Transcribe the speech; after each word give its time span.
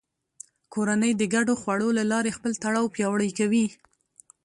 کورنۍ 0.73 1.11
د 1.17 1.23
ګډو 1.33 1.53
خوړو 1.61 1.89
له 1.97 2.03
لارې 2.11 2.35
خپل 2.37 2.51
تړاو 2.63 2.91
پیاوړی 2.95 3.29
کوي 3.39 3.65